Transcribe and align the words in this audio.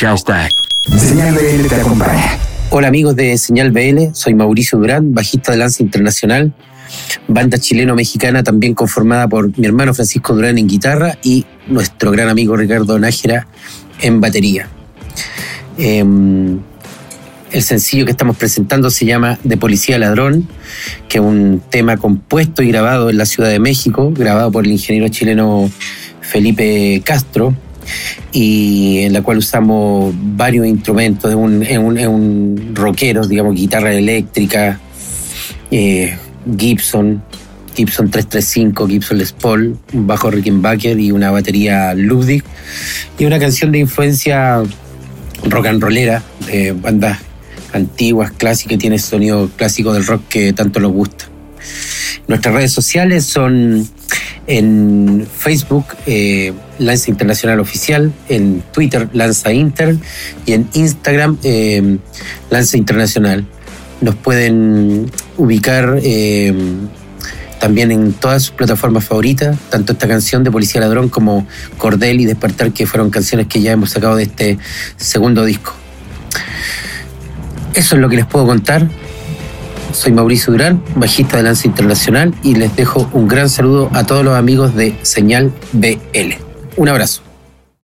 Hashtag. 0.00 0.50
Señal 0.96 1.34
BL 1.34 1.68
te 1.68 1.74
acompaña. 1.74 2.38
Hola 2.70 2.88
amigos 2.88 3.14
de 3.16 3.36
Señal 3.36 3.70
BL, 3.70 4.14
soy 4.14 4.32
Mauricio 4.32 4.78
Durán, 4.78 5.12
bajista 5.12 5.52
de 5.52 5.58
Lanza 5.58 5.82
Internacional, 5.82 6.54
banda 7.28 7.58
chileno-mexicana 7.58 8.42
también 8.42 8.72
conformada 8.72 9.28
por 9.28 9.58
mi 9.58 9.66
hermano 9.66 9.92
Francisco 9.92 10.34
Durán 10.34 10.56
en 10.56 10.68
guitarra 10.68 11.18
y 11.22 11.44
nuestro 11.66 12.12
gran 12.12 12.30
amigo 12.30 12.56
Ricardo 12.56 12.98
Nájera 12.98 13.46
en 14.00 14.22
batería. 14.22 14.68
Em, 15.76 16.60
el 17.52 17.62
sencillo 17.62 18.06
que 18.06 18.12
estamos 18.12 18.38
presentando 18.38 18.88
se 18.88 19.04
llama 19.04 19.38
De 19.44 19.58
Policía 19.58 19.98
Ladrón, 19.98 20.48
que 21.10 21.18
es 21.18 21.24
un 21.24 21.60
tema 21.68 21.98
compuesto 21.98 22.62
y 22.62 22.68
grabado 22.68 23.10
en 23.10 23.18
la 23.18 23.26
Ciudad 23.26 23.50
de 23.50 23.58
México, 23.58 24.14
grabado 24.16 24.50
por 24.50 24.64
el 24.64 24.72
ingeniero 24.72 25.08
chileno 25.08 25.70
Felipe 26.22 27.02
Castro, 27.04 27.54
y 28.32 28.98
en 29.00 29.12
la 29.12 29.22
cual 29.22 29.38
usamos 29.38 30.14
varios 30.16 30.66
instrumentos, 30.66 31.30
es 31.30 31.36
un, 31.78 32.72
rockero, 32.74 33.26
digamos, 33.26 33.54
guitarra 33.54 33.92
eléctrica, 33.92 34.80
eh, 35.70 36.16
Gibson, 36.58 37.22
Gibson 37.74 38.10
335, 38.10 38.86
Gibson 38.88 39.18
Les 39.18 39.32
Paul, 39.32 39.76
un 39.92 40.06
bajo 40.06 40.30
Rickenbacker 40.30 40.98
y 40.98 41.12
una 41.12 41.30
batería 41.30 41.94
Ludwig, 41.94 42.44
y 43.18 43.24
una 43.24 43.38
canción 43.38 43.72
de 43.72 43.78
influencia 43.78 44.62
rock 45.44 45.66
and 45.66 45.82
rollera, 45.82 46.22
de 46.46 46.72
bandas 46.72 47.18
antiguas, 47.72 48.32
clásicas, 48.32 48.78
tiene 48.78 48.98
sonido 48.98 49.48
clásico 49.56 49.92
del 49.92 50.06
rock 50.06 50.22
que 50.28 50.52
tanto 50.52 50.80
nos 50.80 50.92
gusta. 50.92 51.26
Nuestras 52.26 52.54
redes 52.54 52.72
sociales 52.72 53.24
son 53.24 53.88
en 54.50 55.28
Facebook, 55.32 55.86
eh, 56.06 56.52
Lanza 56.80 57.08
Internacional 57.08 57.60
Oficial, 57.60 58.12
en 58.28 58.64
Twitter, 58.72 59.08
Lanza 59.12 59.52
Inter, 59.52 59.96
y 60.44 60.54
en 60.54 60.68
Instagram, 60.74 61.38
eh, 61.44 61.98
Lanza 62.50 62.76
Internacional. 62.76 63.46
Nos 64.00 64.16
pueden 64.16 65.08
ubicar 65.36 66.00
eh, 66.02 66.52
también 67.60 67.92
en 67.92 68.12
todas 68.12 68.42
sus 68.42 68.50
plataformas 68.50 69.04
favoritas, 69.04 69.56
tanto 69.70 69.92
esta 69.92 70.08
canción 70.08 70.42
de 70.42 70.50
Policía 70.50 70.80
Ladrón 70.80 71.10
como 71.10 71.46
Cordel 71.78 72.20
y 72.20 72.24
Despertar, 72.24 72.72
que 72.72 72.86
fueron 72.86 73.10
canciones 73.10 73.46
que 73.46 73.62
ya 73.62 73.70
hemos 73.70 73.90
sacado 73.90 74.16
de 74.16 74.24
este 74.24 74.58
segundo 74.96 75.44
disco. 75.44 75.74
Eso 77.74 77.94
es 77.94 78.00
lo 78.00 78.08
que 78.08 78.16
les 78.16 78.26
puedo 78.26 78.46
contar. 78.46 78.88
Soy 79.92 80.12
Mauricio 80.12 80.52
Durán, 80.52 80.82
bajista 80.96 81.36
de 81.36 81.42
Lanza 81.42 81.66
Internacional, 81.66 82.34
y 82.42 82.54
les 82.54 82.74
dejo 82.76 83.08
un 83.12 83.28
gran 83.28 83.48
saludo 83.48 83.90
a 83.92 84.04
todos 84.04 84.24
los 84.24 84.34
amigos 84.34 84.74
de 84.74 84.96
Señal 85.02 85.52
BL. 85.72 86.34
Un 86.76 86.88
abrazo. 86.88 87.29